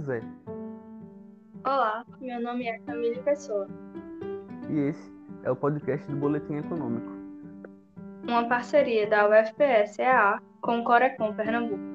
José. 0.00 0.22
Olá, 1.62 2.06
meu 2.22 2.40
nome 2.40 2.66
é 2.66 2.78
Camille 2.80 3.20
Pessoa. 3.22 3.68
E 4.70 4.78
esse 4.88 5.12
é 5.42 5.50
o 5.50 5.56
podcast 5.56 6.10
do 6.10 6.16
Boletim 6.16 6.54
Econômico. 6.54 7.12
Uma 8.26 8.48
parceria 8.48 9.06
da 9.06 9.28
UFPS-EA 9.28 10.40
com 10.62 10.80
o 10.80 10.84
Corecon 10.84 11.34
Pernambuco. 11.34 11.89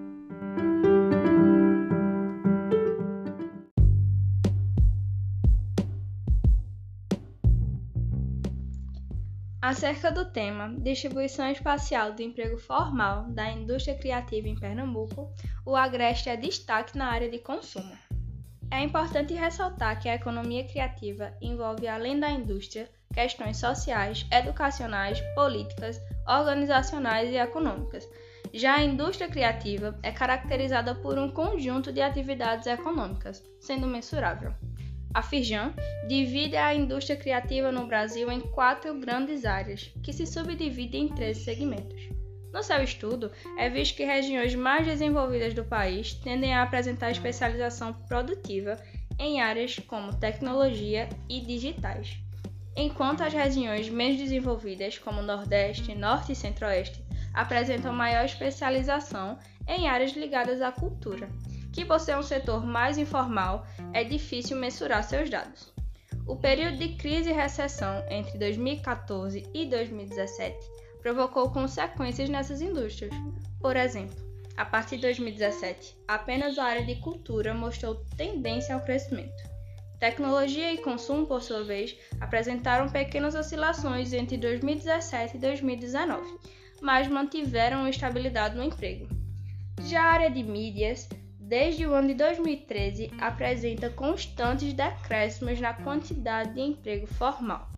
Acerca 9.65 10.11
do 10.11 10.25
tema 10.25 10.71
Distribuição 10.77 11.49
Espacial 11.49 12.13
do 12.13 12.21
Emprego 12.21 12.55
Formal 12.55 13.23
da 13.31 13.49
Indústria 13.49 13.97
Criativa 13.97 14.47
em 14.47 14.53
Pernambuco, 14.53 15.33
o 15.65 15.75
Agreste 15.75 16.29
é 16.29 16.37
destaque 16.37 16.95
na 16.95 17.07
área 17.07 17.27
de 17.27 17.39
consumo. 17.39 17.97
É 18.69 18.79
importante 18.81 19.33
ressaltar 19.33 19.99
que 19.99 20.07
a 20.07 20.13
economia 20.13 20.67
criativa 20.67 21.33
envolve, 21.41 21.87
além 21.87 22.19
da 22.19 22.29
indústria, 22.29 22.87
questões 23.11 23.57
sociais, 23.57 24.23
educacionais, 24.31 25.19
políticas, 25.33 25.99
organizacionais 26.27 27.31
e 27.31 27.37
econômicas. 27.37 28.07
Já 28.53 28.75
a 28.75 28.83
indústria 28.83 29.27
criativa 29.27 29.97
é 30.03 30.11
caracterizada 30.11 30.93
por 30.93 31.17
um 31.17 31.31
conjunto 31.31 31.91
de 31.91 32.01
atividades 32.01 32.67
econômicas, 32.67 33.43
sendo 33.59 33.87
mensurável. 33.87 34.53
A 35.15 35.21
Firjan 35.21 35.73
divide 36.09 36.57
a 36.57 36.75
indústria 36.75 37.15
criativa 37.15 37.71
no 37.71 37.87
Brasil 37.87 38.29
em 38.29 38.41
quatro 38.41 38.93
grandes 38.99 39.45
áreas, 39.45 39.89
que 40.03 40.11
se 40.11 40.27
subdividem 40.27 41.05
em 41.05 41.07
13 41.07 41.41
segmentos. 41.41 42.09
No 42.51 42.61
seu 42.61 42.83
estudo, 42.83 43.31
é 43.57 43.69
visto 43.69 43.95
que 43.95 44.03
regiões 44.03 44.53
mais 44.55 44.85
desenvolvidas 44.85 45.53
do 45.53 45.63
país 45.63 46.15
tendem 46.15 46.53
a 46.53 46.63
apresentar 46.63 47.11
especialização 47.11 47.93
produtiva 47.93 48.77
em 49.17 49.39
áreas 49.39 49.79
como 49.87 50.13
tecnologia 50.13 51.07
e 51.29 51.39
digitais, 51.39 52.17
enquanto 52.75 53.23
as 53.23 53.31
regiões 53.31 53.87
menos 53.87 54.17
desenvolvidas, 54.17 54.97
como 54.97 55.21
Nordeste, 55.21 55.95
Norte 55.95 56.33
e 56.33 56.35
Centro-Oeste, 56.35 57.01
apresentam 57.33 57.93
maior 57.93 58.25
especialização 58.25 59.39
em 59.65 59.87
áreas 59.87 60.11
ligadas 60.11 60.61
à 60.61 60.73
cultura 60.73 61.29
que 61.75 61.83
por 61.83 61.99
ser 61.99 62.17
um 62.17 62.23
setor 62.23 62.65
mais 62.65 62.97
informal, 62.97 63.67
é 63.91 64.01
difícil 64.01 64.55
mensurar 64.55 65.03
seus 65.03 65.29
dados. 65.29 65.73
O 66.25 66.37
período 66.37 66.77
de 66.77 66.95
crise 66.95 67.29
e 67.29 67.33
recessão 67.33 68.01
entre 68.09 68.37
2014 68.39 69.45
e 69.53 69.65
2017 69.65 70.57
provocou 71.01 71.51
consequências 71.51 72.29
nessas 72.29 72.61
indústrias. 72.61 73.13
Por 73.59 73.75
exemplo, 73.75 74.15
a 74.55 74.63
partir 74.63 74.95
de 74.95 75.01
2017, 75.01 75.97
apenas 76.07 76.57
a 76.57 76.63
área 76.63 76.85
de 76.85 76.95
cultura 76.95 77.53
mostrou 77.53 77.95
tendência 78.15 78.73
ao 78.73 78.81
crescimento. 78.81 79.43
Tecnologia 79.99 80.73
e 80.73 80.77
consumo, 80.77 81.27
por 81.27 81.43
sua 81.43 81.63
vez, 81.63 81.95
apresentaram 82.21 82.87
pequenas 82.87 83.35
oscilações 83.35 84.13
entre 84.13 84.37
2017 84.37 85.35
e 85.35 85.39
2019, 85.41 86.39
mas 86.81 87.07
mantiveram 87.09 87.87
estabilidade 87.87 88.55
no 88.55 88.63
emprego. 88.63 89.09
Já 89.81 90.01
a 90.01 90.11
área 90.13 90.31
de 90.31 90.41
mídias 90.41 91.09
desde 91.47 91.85
o 91.85 91.93
ano 91.93 92.07
de 92.07 92.15
2013, 92.15 93.11
apresenta 93.19 93.87
constantes 93.91 94.73
decréscimos 94.73 95.61
na 95.61 95.75
quantidade 95.75 96.55
de 96.55 96.61
emprego 96.61 97.05
formal. 97.05 97.69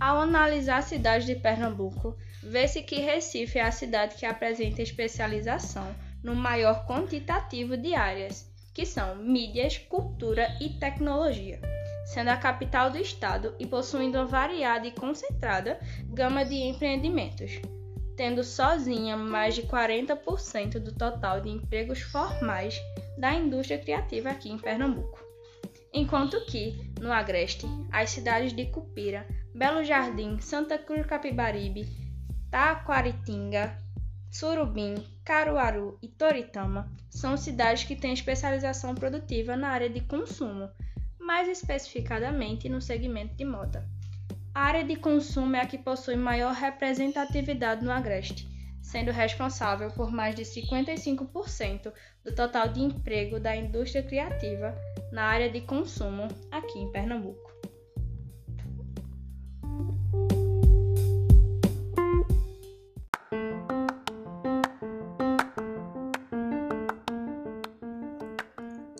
Ao 0.00 0.22
analisar 0.22 0.78
as 0.78 0.86
cidades 0.86 1.26
de 1.26 1.34
Pernambuco, 1.34 2.16
vê-se 2.42 2.82
que 2.82 3.00
Recife 3.00 3.58
é 3.58 3.62
a 3.62 3.70
cidade 3.70 4.16
que 4.16 4.24
apresenta 4.24 4.80
especialização 4.80 5.94
no 6.22 6.34
maior 6.34 6.86
quantitativo 6.86 7.76
de 7.76 7.94
áreas, 7.94 8.50
que 8.72 8.86
são 8.86 9.14
mídias, 9.16 9.76
cultura 9.76 10.56
e 10.58 10.70
tecnologia, 10.70 11.60
sendo 12.06 12.30
a 12.30 12.36
capital 12.36 12.90
do 12.90 12.98
estado 12.98 13.54
e 13.58 13.66
possuindo 13.66 14.18
uma 14.18 14.26
variada 14.26 14.86
e 14.86 14.90
concentrada 14.90 15.78
gama 16.08 16.44
de 16.44 16.54
empreendimentos 16.54 17.60
tendo 18.16 18.44
sozinha 18.44 19.16
mais 19.16 19.54
de 19.54 19.62
40% 19.62 20.78
do 20.78 20.92
total 20.92 21.40
de 21.40 21.50
empregos 21.50 22.00
formais 22.00 22.80
da 23.18 23.34
indústria 23.34 23.78
criativa 23.78 24.30
aqui 24.30 24.50
em 24.50 24.58
Pernambuco. 24.58 25.22
Enquanto 25.92 26.44
que, 26.46 26.92
no 27.00 27.12
Agreste, 27.12 27.66
as 27.92 28.10
cidades 28.10 28.52
de 28.52 28.66
Cupira, 28.66 29.26
Belo 29.54 29.84
Jardim, 29.84 30.40
Santa 30.40 30.76
Cruz 30.76 31.06
Capibaribe, 31.06 31.86
Taquaritinga, 32.50 33.78
Surubim, 34.30 34.96
Caruaru 35.24 35.96
e 36.02 36.08
Toritama 36.08 36.90
são 37.08 37.36
cidades 37.36 37.84
que 37.84 37.94
têm 37.94 38.12
especialização 38.12 38.94
produtiva 38.94 39.56
na 39.56 39.68
área 39.68 39.88
de 39.88 40.00
consumo, 40.00 40.68
mais 41.18 41.48
especificadamente 41.48 42.68
no 42.68 42.80
segmento 42.80 43.36
de 43.36 43.44
moda. 43.44 43.88
A 44.54 44.66
área 44.66 44.84
de 44.84 44.94
consumo 44.94 45.56
é 45.56 45.62
a 45.62 45.66
que 45.66 45.76
possui 45.76 46.14
maior 46.14 46.54
representatividade 46.54 47.84
no 47.84 47.90
Agreste, 47.90 48.48
sendo 48.80 49.10
responsável 49.10 49.90
por 49.90 50.12
mais 50.12 50.36
de 50.36 50.42
55% 50.42 51.92
do 52.24 52.32
total 52.32 52.68
de 52.68 52.80
emprego 52.80 53.40
da 53.40 53.56
indústria 53.56 54.04
criativa 54.04 54.72
na 55.10 55.24
área 55.24 55.50
de 55.50 55.60
consumo 55.60 56.28
aqui 56.52 56.78
em 56.78 56.92
Pernambuco. 56.92 57.52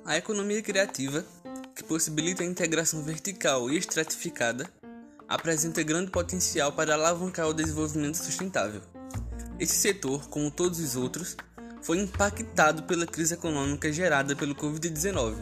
A 0.05 0.19
economia 0.19 0.61
criativa, 0.63 1.25
que 1.77 1.85
possibilita 1.85 2.43
a 2.43 2.47
integração 2.47 3.05
vertical 3.05 3.71
e 3.71 3.79
estratificada 3.79 4.69
apresenta 5.29 5.83
grande 5.83 6.11
potencial 6.11 6.73
para 6.73 6.95
alavancar 6.95 7.49
o 7.49 7.55
desenvolvimento 7.55 8.17
sustentável. 8.17 8.81
Esse 9.59 9.77
setor, 9.77 10.29
como 10.29 10.51
todos 10.51 10.81
os 10.81 10.97
outros, 10.97 11.37
foi 11.83 11.99
impactado 11.99 12.85
pela 12.85 13.07
crise 13.07 13.35
econômica 13.35 13.93
gerada 13.93 14.35
pelo 14.35 14.55
Covid-19 14.55 15.37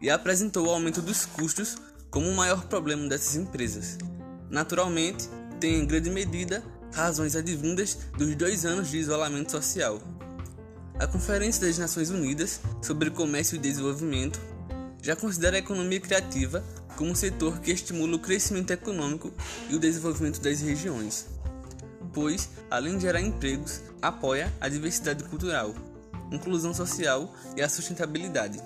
e 0.00 0.10
apresentou 0.10 0.66
o 0.66 0.70
aumento 0.70 1.00
dos 1.00 1.24
custos 1.26 1.76
como 2.10 2.28
o 2.28 2.34
maior 2.34 2.64
problema 2.66 3.08
dessas 3.08 3.36
empresas. 3.36 3.98
Naturalmente, 4.50 5.28
tem 5.60 5.80
em 5.80 5.86
grande 5.86 6.10
medida 6.10 6.62
razões 6.92 7.34
advindas 7.34 7.98
dos 8.16 8.34
dois 8.36 8.64
anos 8.64 8.88
de 8.88 8.98
isolamento 8.98 9.50
social. 9.50 10.00
A 10.98 11.06
Conferência 11.06 11.66
das 11.66 11.76
Nações 11.76 12.10
Unidas 12.10 12.60
sobre 12.80 13.10
Comércio 13.10 13.56
e 13.56 13.58
Desenvolvimento 13.58 14.40
já 15.02 15.16
considera 15.16 15.56
a 15.56 15.58
economia 15.58 16.00
criativa 16.00 16.64
como 16.96 17.14
setor 17.14 17.60
que 17.60 17.70
estimula 17.70 18.16
o 18.16 18.18
crescimento 18.18 18.70
econômico 18.72 19.32
e 19.68 19.74
o 19.74 19.78
desenvolvimento 19.78 20.40
das 20.40 20.60
regiões, 20.60 21.26
pois, 22.12 22.48
além 22.70 22.96
de 22.96 23.02
gerar 23.02 23.20
empregos, 23.20 23.80
apoia 24.00 24.52
a 24.60 24.68
diversidade 24.68 25.24
cultural, 25.24 25.74
inclusão 26.30 26.72
social 26.72 27.34
e 27.56 27.62
a 27.62 27.68
sustentabilidade. 27.68 28.60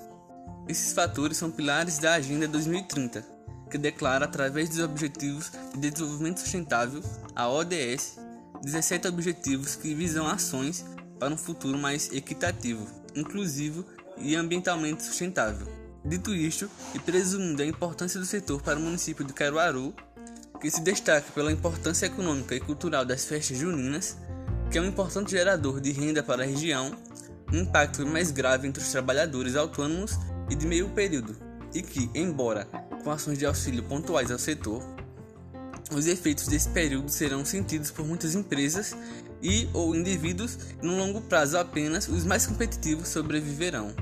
Esses 0.68 0.92
fatores 0.92 1.38
são 1.38 1.50
pilares 1.50 1.98
da 1.98 2.14
Agenda 2.14 2.46
2030, 2.46 3.24
que 3.70 3.78
declara, 3.78 4.24
através 4.24 4.68
dos 4.68 4.80
Objetivos 4.80 5.50
de 5.74 5.90
Desenvolvimento 5.90 6.40
Sustentável, 6.40 7.02
a 7.34 7.48
ODS, 7.48 8.18
17 8.62 9.08
objetivos 9.08 9.76
que 9.76 9.94
visam 9.94 10.26
ações 10.26 10.84
para 11.18 11.32
um 11.32 11.38
futuro 11.38 11.78
mais 11.78 12.12
equitativo, 12.12 12.86
inclusivo 13.14 13.84
e 14.18 14.34
ambientalmente 14.34 15.02
sustentável. 15.02 15.77
Dito 16.08 16.34
isto, 16.34 16.70
e 16.94 16.98
presumindo 16.98 17.62
a 17.62 17.66
importância 17.66 18.18
do 18.18 18.24
setor 18.24 18.62
para 18.62 18.78
o 18.78 18.82
município 18.82 19.24
de 19.24 19.34
Caruaru, 19.34 19.94
que 20.58 20.70
se 20.70 20.80
destaca 20.80 21.30
pela 21.32 21.52
importância 21.52 22.06
econômica 22.06 22.54
e 22.54 22.60
cultural 22.60 23.04
das 23.04 23.26
festas 23.26 23.58
juninas, 23.58 24.16
que 24.70 24.78
é 24.78 24.80
um 24.80 24.86
importante 24.86 25.32
gerador 25.32 25.80
de 25.80 25.92
renda 25.92 26.22
para 26.22 26.42
a 26.42 26.46
região, 26.46 26.96
um 27.52 27.58
impacto 27.58 28.06
mais 28.06 28.30
grave 28.30 28.66
entre 28.66 28.82
os 28.82 28.90
trabalhadores 28.90 29.54
autônomos 29.54 30.18
e 30.48 30.54
de 30.54 30.66
meio 30.66 30.88
período, 30.88 31.36
e 31.74 31.82
que, 31.82 32.10
embora 32.14 32.64
com 33.04 33.10
ações 33.10 33.38
de 33.38 33.44
auxílio 33.44 33.82
pontuais 33.82 34.30
ao 34.30 34.38
setor, 34.38 34.82
os 35.94 36.06
efeitos 36.06 36.48
desse 36.48 36.70
período 36.70 37.10
serão 37.10 37.44
sentidos 37.44 37.90
por 37.90 38.06
muitas 38.06 38.34
empresas 38.34 38.96
e 39.42 39.68
ou 39.74 39.94
indivíduos 39.94 40.58
e 40.82 40.86
no 40.86 40.96
longo 40.96 41.20
prazo 41.20 41.58
apenas 41.58 42.08
os 42.08 42.24
mais 42.24 42.46
competitivos 42.46 43.08
sobreviverão. 43.08 43.94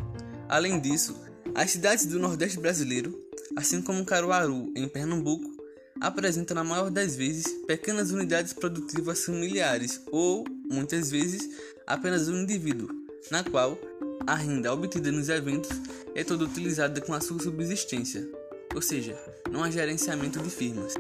Além 0.48 0.80
disso, 0.80 1.25
as 1.56 1.70
cidades 1.70 2.04
do 2.04 2.18
Nordeste 2.18 2.60
brasileiro, 2.60 3.18
assim 3.56 3.80
como 3.80 4.04
Caruaru, 4.04 4.70
em 4.76 4.86
Pernambuco, 4.86 5.56
apresentam 5.98 6.54
na 6.54 6.62
maior 6.62 6.90
das 6.90 7.16
vezes 7.16 7.46
pequenas 7.66 8.10
unidades 8.10 8.52
produtivas 8.52 9.24
familiares 9.24 10.02
ou, 10.12 10.44
muitas 10.70 11.10
vezes, 11.10 11.48
apenas 11.86 12.28
um 12.28 12.42
indivíduo, 12.42 12.90
na 13.30 13.42
qual 13.42 13.78
a 14.26 14.34
renda 14.34 14.70
obtida 14.70 15.10
nos 15.10 15.30
eventos 15.30 15.70
é 16.14 16.22
toda 16.22 16.44
utilizada 16.44 17.00
com 17.00 17.14
a 17.14 17.22
sua 17.22 17.40
subsistência, 17.40 18.28
ou 18.74 18.82
seja, 18.82 19.18
não 19.50 19.64
há 19.64 19.70
gerenciamento 19.70 20.38
de 20.38 20.50
firmas. 20.50 20.92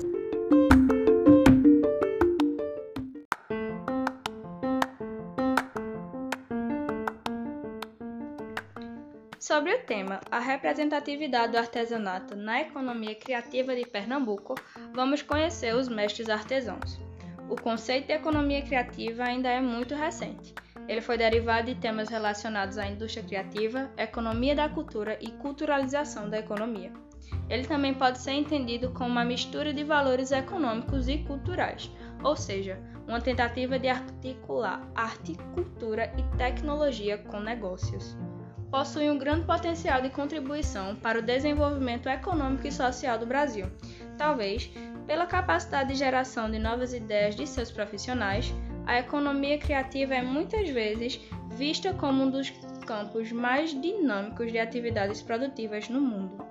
Sobre 9.46 9.72
o 9.72 9.78
tema 9.84 10.20
a 10.28 10.40
representatividade 10.40 11.52
do 11.52 11.58
artesanato 11.58 12.34
na 12.34 12.62
economia 12.62 13.14
criativa 13.14 13.76
de 13.76 13.86
Pernambuco, 13.86 14.56
vamos 14.92 15.22
conhecer 15.22 15.72
os 15.72 15.88
mestres 15.88 16.28
artesãos. 16.28 16.98
O 17.48 17.54
conceito 17.54 18.08
de 18.08 18.14
economia 18.14 18.60
criativa 18.62 19.22
ainda 19.22 19.48
é 19.48 19.60
muito 19.60 19.94
recente. 19.94 20.52
Ele 20.88 21.00
foi 21.00 21.16
derivado 21.16 21.72
de 21.72 21.80
temas 21.80 22.08
relacionados 22.08 22.76
à 22.76 22.88
indústria 22.88 23.22
criativa, 23.22 23.88
economia 23.96 24.56
da 24.56 24.68
cultura 24.68 25.16
e 25.20 25.30
culturalização 25.30 26.28
da 26.28 26.40
economia. 26.40 26.92
Ele 27.48 27.68
também 27.68 27.94
pode 27.94 28.18
ser 28.18 28.32
entendido 28.32 28.90
como 28.94 29.10
uma 29.10 29.24
mistura 29.24 29.72
de 29.72 29.84
valores 29.84 30.32
econômicos 30.32 31.06
e 31.06 31.18
culturais, 31.18 31.88
ou 32.24 32.34
seja, 32.34 32.80
uma 33.06 33.20
tentativa 33.20 33.78
de 33.78 33.86
articular 33.86 34.82
arte, 34.92 35.36
cultura 35.54 36.12
e 36.18 36.36
tecnologia 36.36 37.18
com 37.18 37.38
negócios 37.38 38.16
possui 38.70 39.10
um 39.10 39.18
grande 39.18 39.46
potencial 39.46 40.02
de 40.02 40.10
contribuição 40.10 40.96
para 40.96 41.18
o 41.18 41.22
desenvolvimento 41.22 42.08
econômico 42.08 42.66
e 42.66 42.72
social 42.72 43.18
do 43.18 43.26
Brasil, 43.26 43.66
talvez 44.18 44.70
pela 45.06 45.26
capacidade 45.26 45.90
de 45.90 45.98
geração 45.98 46.50
de 46.50 46.58
novas 46.58 46.92
ideias 46.92 47.36
de 47.36 47.46
seus 47.46 47.70
profissionais. 47.70 48.52
A 48.86 48.98
economia 48.98 49.58
criativa 49.58 50.14
é 50.14 50.22
muitas 50.22 50.68
vezes 50.68 51.20
vista 51.50 51.92
como 51.94 52.24
um 52.24 52.30
dos 52.30 52.50
campos 52.86 53.32
mais 53.32 53.70
dinâmicos 53.70 54.52
de 54.52 54.58
atividades 54.58 55.22
produtivas 55.22 55.88
no 55.88 56.00
mundo. 56.00 56.44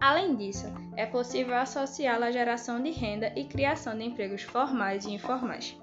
Além 0.00 0.34
disso, 0.34 0.66
é 0.96 1.06
possível 1.06 1.56
associá-la 1.56 2.26
à 2.26 2.30
geração 2.30 2.82
de 2.82 2.90
renda 2.90 3.32
e 3.36 3.44
criação 3.44 3.96
de 3.96 4.04
empregos 4.04 4.42
formais 4.42 5.04
e 5.04 5.12
informais. 5.12 5.80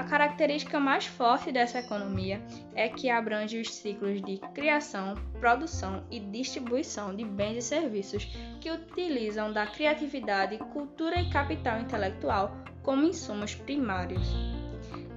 A 0.00 0.04
característica 0.04 0.80
mais 0.80 1.04
forte 1.04 1.52
dessa 1.52 1.80
economia 1.80 2.40
é 2.74 2.88
que 2.88 3.10
abrange 3.10 3.60
os 3.60 3.70
ciclos 3.74 4.22
de 4.22 4.38
criação, 4.54 5.14
produção 5.38 6.02
e 6.10 6.18
distribuição 6.18 7.14
de 7.14 7.22
bens 7.22 7.58
e 7.58 7.60
serviços 7.60 8.24
que 8.62 8.70
utilizam 8.70 9.52
da 9.52 9.66
criatividade, 9.66 10.56
cultura 10.72 11.20
e 11.20 11.28
capital 11.28 11.78
intelectual 11.78 12.56
como 12.82 13.04
insumos 13.04 13.54
primários. 13.54 14.26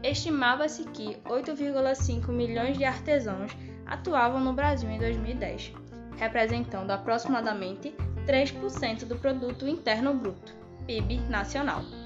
Estimava-se 0.04 0.84
que 0.90 1.16
8,5 1.30 2.28
milhões 2.28 2.78
de 2.78 2.84
artesãos 2.84 3.56
atuavam 3.86 4.42
no 4.42 4.52
Brasil 4.52 4.90
em 4.90 5.00
2010, 5.00 5.72
representando 6.18 6.92
aproximadamente 6.92 7.96
3% 8.28 9.06
do 9.06 9.16
produto 9.16 9.66
interno 9.66 10.14
bruto, 10.14 10.54
PIB 10.86 11.22
nacional 11.30 12.03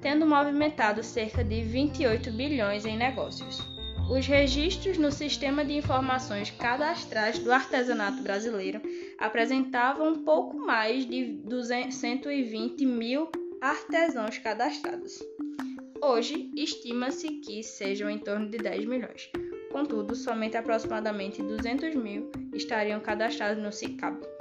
tendo 0.00 0.26
movimentado 0.26 1.02
cerca 1.02 1.42
de 1.42 1.62
28 1.62 2.30
bilhões 2.32 2.84
em 2.84 2.96
negócios. 2.96 3.60
Os 4.10 4.26
registros 4.26 4.96
no 4.96 5.12
Sistema 5.12 5.64
de 5.64 5.76
Informações 5.76 6.50
Cadastrais 6.50 7.38
do 7.38 7.52
Artesanato 7.52 8.22
Brasileiro 8.22 8.80
apresentavam 9.18 10.24
pouco 10.24 10.56
mais 10.56 11.04
de 11.04 11.42
120 11.90 12.86
mil 12.86 13.28
artesãos 13.60 14.38
cadastrados. 14.38 15.18
Hoje, 16.00 16.50
estima-se 16.56 17.28
que 17.40 17.62
sejam 17.62 18.08
em 18.08 18.18
torno 18.18 18.48
de 18.48 18.56
10 18.56 18.86
milhões. 18.86 19.30
Contudo, 19.70 20.14
somente 20.14 20.56
aproximadamente 20.56 21.42
200 21.42 21.94
mil 21.94 22.30
estariam 22.54 23.00
cadastrados 23.00 23.62
no 23.62 23.70
SICAB. 23.70 24.37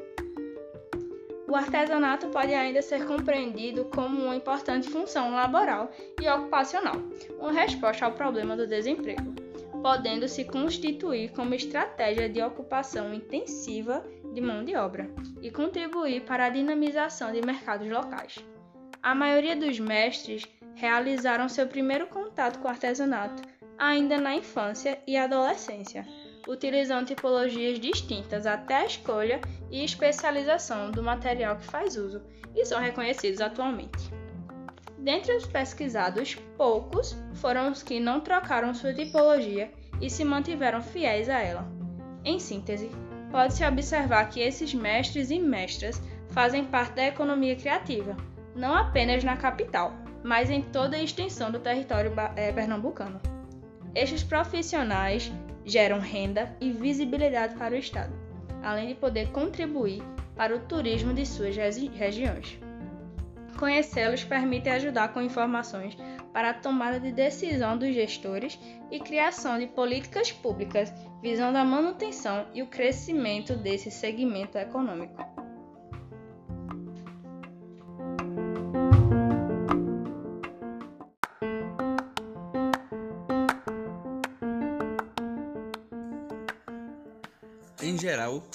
O 1.47 1.55
artesanato 1.55 2.27
pode 2.27 2.53
ainda 2.53 2.81
ser 2.81 3.05
compreendido 3.05 3.85
como 3.85 4.25
uma 4.25 4.35
importante 4.35 4.89
função 4.89 5.31
laboral 5.31 5.89
e 6.21 6.27
ocupacional, 6.27 6.95
uma 7.39 7.53
resposta 7.53 8.05
ao 8.05 8.11
problema 8.11 8.57
do 8.57 8.67
desemprego, 8.67 9.33
podendo 9.81 10.27
se 10.27 10.43
constituir 10.43 11.31
como 11.31 11.53
estratégia 11.53 12.27
de 12.27 12.41
ocupação 12.41 13.13
intensiva 13.13 14.05
de 14.33 14.41
mão 14.41 14.65
de 14.65 14.75
obra 14.75 15.09
e 15.41 15.49
contribuir 15.49 16.23
para 16.23 16.47
a 16.47 16.49
dinamização 16.49 17.31
de 17.31 17.41
mercados 17.41 17.87
locais. 17.87 18.35
A 19.01 19.15
maioria 19.15 19.55
dos 19.55 19.79
mestres 19.79 20.43
realizaram 20.75 21.47
seu 21.47 21.65
primeiro 21.65 22.07
contato 22.07 22.59
com 22.59 22.67
o 22.67 22.71
artesanato 22.71 23.41
ainda 23.77 24.19
na 24.19 24.35
infância 24.35 24.99
e 25.07 25.15
adolescência 25.15 26.05
utilizando 26.47 27.07
tipologias 27.07 27.79
distintas 27.79 28.45
até 28.45 28.77
a 28.77 28.85
escolha 28.85 29.41
e 29.69 29.83
especialização 29.83 30.91
do 30.91 31.03
material 31.03 31.57
que 31.57 31.65
faz 31.65 31.97
uso 31.97 32.21
e 32.55 32.65
são 32.65 32.79
reconhecidos 32.79 33.41
atualmente. 33.41 34.11
Dentre 34.97 35.35
os 35.35 35.45
pesquisados, 35.45 36.35
poucos 36.57 37.15
foram 37.35 37.71
os 37.71 37.83
que 37.83 37.99
não 37.99 38.19
trocaram 38.19 38.73
sua 38.73 38.93
tipologia 38.93 39.71
e 40.01 40.09
se 40.09 40.23
mantiveram 40.23 40.81
fiéis 40.81 41.29
a 41.29 41.39
ela. 41.39 41.67
Em 42.25 42.39
síntese, 42.39 42.91
pode-se 43.31 43.63
observar 43.65 44.29
que 44.29 44.39
esses 44.39 44.73
mestres 44.73 45.31
e 45.31 45.39
mestras 45.39 46.01
fazem 46.29 46.65
parte 46.65 46.95
da 46.95 47.07
economia 47.07 47.55
criativa, 47.55 48.17
não 48.55 48.75
apenas 48.75 49.23
na 49.23 49.37
capital, 49.37 49.93
mas 50.23 50.49
em 50.49 50.61
toda 50.61 50.97
a 50.97 51.01
extensão 51.01 51.51
do 51.51 51.59
território 51.59 52.11
eh, 52.35 52.51
pernambucano. 52.51 53.21
Estes 53.95 54.23
profissionais 54.23 55.31
geram 55.67 55.99
renda 55.99 56.55
e 56.59 56.71
visibilidade 56.71 57.55
para 57.55 57.75
o 57.75 57.77
Estado, 57.77 58.13
além 58.63 58.87
de 58.87 58.95
poder 58.95 59.29
contribuir 59.31 60.01
para 60.35 60.55
o 60.55 60.59
turismo 60.59 61.13
de 61.13 61.25
suas 61.25 61.55
regiões. 61.55 62.57
Conhecê-los 63.59 64.23
permite 64.23 64.69
ajudar 64.69 65.09
com 65.09 65.21
informações 65.21 65.97
para 66.31 66.51
a 66.51 66.53
tomada 66.53 66.99
de 66.99 67.11
decisão 67.11 67.77
dos 67.77 67.93
gestores 67.93 68.57
e 68.91 68.99
criação 68.99 69.59
de 69.59 69.67
políticas 69.67 70.31
públicas 70.31 70.93
visando 71.21 71.57
a 71.57 71.65
manutenção 71.65 72.45
e 72.53 72.61
o 72.61 72.67
crescimento 72.67 73.55
desse 73.55 73.89
segmento 73.89 74.57
econômico. 74.57 75.36
Em 87.87 87.97
geral, 87.97 88.45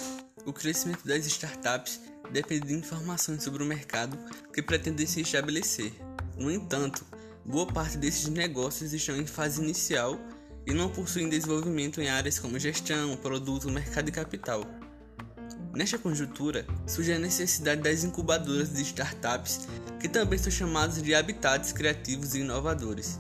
o 0.44 0.52
crescimento 0.52 1.08
das 1.08 1.24
startups 1.24 2.02
depende 2.30 2.66
de 2.66 2.74
informações 2.74 3.42
sobre 3.42 3.62
o 3.62 3.66
mercado 3.66 4.14
que 4.52 4.60
pretendem 4.60 5.06
se 5.06 5.22
estabelecer. 5.22 5.90
No 6.36 6.50
entanto, 6.50 7.02
boa 7.42 7.66
parte 7.66 7.96
desses 7.96 8.28
negócios 8.28 8.92
estão 8.92 9.16
em 9.16 9.24
fase 9.24 9.62
inicial 9.62 10.20
e 10.66 10.74
não 10.74 10.90
possuem 10.90 11.30
desenvolvimento 11.30 11.98
em 12.02 12.10
áreas 12.10 12.38
como 12.38 12.58
gestão, 12.58 13.16
produto, 13.16 13.70
mercado 13.70 14.10
e 14.10 14.12
capital. 14.12 14.66
Nesta 15.72 15.96
conjuntura, 15.96 16.66
surge 16.86 17.14
a 17.14 17.18
necessidade 17.18 17.80
das 17.80 18.04
incubadoras 18.04 18.74
de 18.74 18.82
startups, 18.82 19.66
que 19.98 20.10
também 20.10 20.38
são 20.38 20.52
chamadas 20.52 21.02
de 21.02 21.14
habitats 21.14 21.72
criativos 21.72 22.34
e 22.34 22.40
inovadores. 22.40 23.18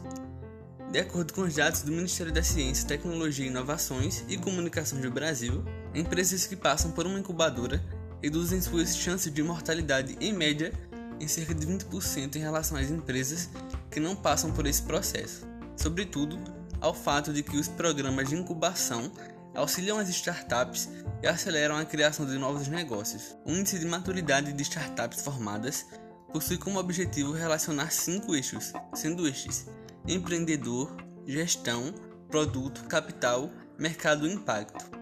De 0.90 0.98
acordo 0.98 1.32
com 1.32 1.40
os 1.40 1.54
dados 1.54 1.80
do 1.80 1.90
Ministério 1.90 2.30
da 2.30 2.42
Ciência, 2.42 2.86
Tecnologia, 2.86 3.46
Inovações 3.46 4.26
e 4.28 4.36
Comunicações 4.36 5.00
do 5.00 5.10
Brasil, 5.10 5.64
Empresas 5.94 6.46
que 6.46 6.56
passam 6.56 6.90
por 6.90 7.06
uma 7.06 7.18
incubadora 7.18 7.82
reduzem 8.22 8.60
suas 8.60 8.96
chances 8.96 9.32
de 9.32 9.42
mortalidade 9.42 10.16
em 10.20 10.32
média 10.32 10.72
em 11.20 11.28
cerca 11.28 11.54
de 11.54 11.66
20% 11.66 12.36
em 12.36 12.40
relação 12.40 12.78
às 12.78 12.90
empresas 12.90 13.50
que 13.90 14.00
não 14.00 14.16
passam 14.16 14.50
por 14.52 14.66
esse 14.66 14.82
processo, 14.82 15.46
sobretudo 15.76 16.38
ao 16.80 16.94
fato 16.94 17.32
de 17.32 17.42
que 17.42 17.56
os 17.56 17.68
programas 17.68 18.28
de 18.28 18.34
incubação 18.34 19.12
auxiliam 19.54 19.98
as 19.98 20.08
startups 20.08 20.88
e 21.22 21.26
aceleram 21.28 21.76
a 21.76 21.84
criação 21.84 22.26
de 22.26 22.38
novos 22.38 22.68
negócios. 22.68 23.36
O 23.44 23.52
índice 23.52 23.78
de 23.78 23.86
maturidade 23.86 24.52
de 24.52 24.62
startups 24.62 25.22
formadas 25.22 25.86
possui 26.32 26.56
como 26.56 26.78
objetivo 26.78 27.32
relacionar 27.32 27.92
cinco 27.92 28.34
eixos, 28.34 28.72
sendo 28.94 29.28
estes: 29.28 29.68
empreendedor, 30.08 30.96
gestão, 31.26 31.94
produto, 32.28 32.84
capital, 32.84 33.50
mercado 33.78 34.26
e 34.26 34.32
impacto. 34.32 35.01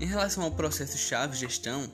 Em 0.00 0.06
relação 0.06 0.44
ao 0.44 0.52
processo-chave 0.52 1.36
gestão, 1.36 1.92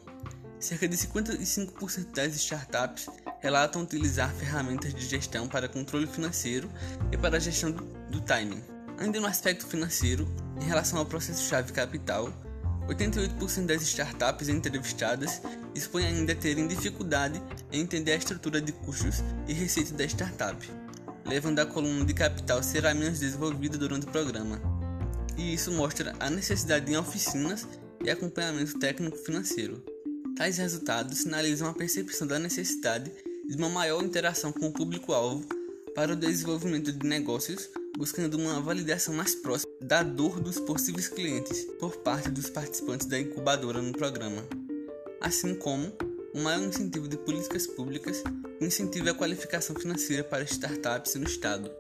cerca 0.61 0.87
de 0.87 0.95
55% 0.95 2.13
das 2.15 2.35
startups 2.37 3.09
relatam 3.41 3.81
utilizar 3.81 4.31
ferramentas 4.35 4.93
de 4.93 5.07
gestão 5.07 5.49
para 5.49 5.71
controle 5.71 6.07
financeiro 6.07 6.71
e 7.11 7.17
para 7.17 7.39
a 7.39 7.41
gestão 7.41 7.73
do 7.73 8.21
timing. 8.21 8.63
Ainda 8.99 9.19
no 9.21 9.27
aspecto 9.27 9.67
financeiro, 9.67 10.29
em 10.61 10.65
relação 10.65 10.99
ao 10.99 11.07
processo-chave 11.07 11.73
capital, 11.73 12.31
88% 12.89 13.65
das 13.65 13.81
startups 13.81 14.51
entrevistadas 14.51 15.41
expõem 15.75 16.05
ainda 16.05 16.35
terem 16.35 16.69
dificuldade 16.69 17.41
em 17.73 17.81
entender 17.81 18.13
a 18.13 18.17
estrutura 18.17 18.61
de 18.61 18.73
custos 18.73 19.25
e 19.49 19.55
receita 19.55 19.95
da 19.95 20.05
startup, 20.05 20.71
levando 21.25 21.59
a 21.61 21.67
coluna 21.67 22.05
de 22.05 22.13
capital 22.13 22.63
será 22.63 22.93
menos 22.93 23.21
desenvolvida 23.21 23.79
durante 23.79 24.07
o 24.07 24.11
programa. 24.11 24.61
E 25.39 25.55
isso 25.55 25.73
mostra 25.73 26.15
a 26.21 26.29
necessidade 26.29 26.93
em 26.93 26.97
oficinas 26.97 27.67
e 28.05 28.11
acompanhamento 28.11 28.79
técnico 28.79 29.17
financeiro. 29.17 29.83
Tais 30.37 30.59
resultados 30.59 31.19
sinalizam 31.19 31.69
a 31.69 31.75
percepção 31.75 32.27
da 32.27 32.39
necessidade 32.39 33.11
de 33.49 33.57
uma 33.57 33.69
maior 33.69 34.03
interação 34.03 34.53
com 34.53 34.69
o 34.69 34.73
público-alvo 34.73 35.47
para 35.95 36.13
o 36.13 36.17
desenvolvimento 36.17 36.93
de 36.93 37.07
negócios 37.07 37.71
buscando 37.97 38.35
uma 38.35 38.61
validação 38.61 39.15
mais 39.15 39.35
próxima 39.35 39.73
da 39.81 40.03
dor 40.03 40.41
dos 40.41 40.59
possíveis 40.59 41.09
clientes 41.09 41.65
por 41.79 41.97
parte 41.99 42.31
dos 42.31 42.51
participantes 42.51 43.07
da 43.07 43.19
incubadora 43.19 43.81
no 43.81 43.93
programa, 43.93 44.45
assim 45.21 45.55
como 45.55 45.93
um 46.35 46.43
maior 46.43 46.65
incentivo 46.65 47.07
de 47.07 47.17
políticas 47.17 47.67
públicas 47.67 48.23
incentivo 48.61 49.11
à 49.11 49.15
qualificação 49.15 49.77
financeira 49.77 50.25
para 50.25 50.43
startups 50.43 51.15
no 51.15 51.25
Estado. 51.25 51.71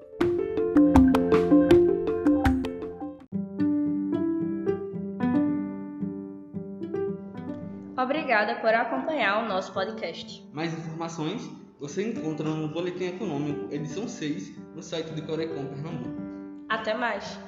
Obrigada 8.25 8.55
por 8.55 8.73
acompanhar 8.73 9.45
o 9.45 9.49
nosso 9.49 9.71
podcast. 9.75 10.49
Mais 10.51 10.73
informações 10.73 11.47
você 11.79 12.09
encontra 12.09 12.49
no 12.49 12.69
Boletim 12.69 13.05
Econômico, 13.05 13.69
edição 13.71 14.09
6, 14.09 14.57
no 14.75 14.83
site 14.83 15.11
do 15.11 15.21
Corecom 15.27 15.67
Pernambuco. 15.67 16.23
Até 16.71 16.95
mais! 16.95 17.39